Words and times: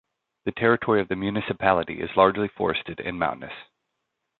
The 0.45 0.51
territory 0.53 0.99
of 0.99 1.09
the 1.09 1.15
municipality 1.15 2.01
is 2.01 2.09
largely 2.17 2.47
forested 2.47 2.99
and 2.99 3.19
mountainous. 3.19 3.53